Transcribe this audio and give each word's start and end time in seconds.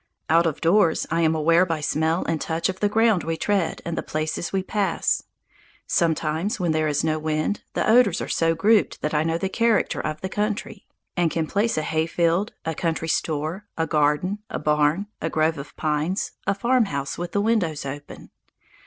Out 0.31 0.47
of 0.47 0.61
doors 0.61 1.05
I 1.11 1.21
am 1.21 1.35
aware 1.35 1.63
by 1.63 1.79
smell 1.79 2.25
and 2.25 2.41
touch 2.41 2.69
of 2.69 2.79
the 2.79 2.89
ground 2.89 3.23
we 3.23 3.37
tread 3.37 3.83
and 3.85 3.95
the 3.95 4.01
places 4.01 4.51
we 4.51 4.63
pass. 4.63 5.21
Sometimes, 5.85 6.59
when 6.59 6.71
there 6.71 6.87
is 6.87 7.03
no 7.03 7.19
wind, 7.19 7.61
the 7.75 7.87
odours 7.87 8.19
are 8.19 8.27
so 8.27 8.55
grouped 8.55 9.03
that 9.03 9.13
I 9.13 9.21
know 9.21 9.37
the 9.37 9.47
character 9.47 9.99
of 10.01 10.19
the 10.21 10.27
country, 10.27 10.87
and 11.15 11.29
can 11.29 11.45
place 11.45 11.77
a 11.77 11.83
hayfield, 11.83 12.51
a 12.65 12.73
country 12.73 13.09
store, 13.09 13.67
a 13.77 13.85
garden, 13.85 14.39
a 14.49 14.57
barn, 14.57 15.05
a 15.21 15.29
grove 15.29 15.59
of 15.59 15.77
pines, 15.77 16.31
a 16.47 16.55
farmhouse 16.55 17.19
with 17.19 17.33
the 17.33 17.39
windows 17.41 17.85
open. 17.85 18.31